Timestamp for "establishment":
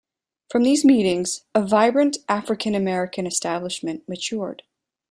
3.27-4.09